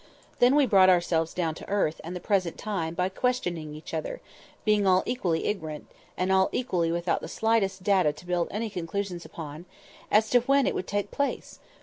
Then 0.39 0.55
we 0.55 0.65
brought 0.65 0.89
ourselves 0.89 1.31
down 1.31 1.53
to 1.53 1.69
earth 1.69 2.01
and 2.03 2.15
the 2.15 2.19
present 2.19 2.57
time 2.57 2.95
by 2.95 3.07
questioning 3.07 3.75
each 3.75 3.93
other 3.93 4.19
(being 4.65 4.87
all 4.87 5.03
equally 5.05 5.45
ignorant, 5.45 5.85
and 6.17 6.31
all 6.31 6.49
equally 6.51 6.91
without 6.91 7.21
the 7.21 7.27
slightest 7.27 7.83
data 7.83 8.11
to 8.11 8.25
build 8.25 8.47
any 8.49 8.71
conclusions 8.71 9.25
upon) 9.25 9.65
as 10.09 10.27
to 10.31 10.39
when 10.39 10.65
IT 10.65 10.73
would 10.73 10.87
take 10.87 11.11
place? 11.11 11.59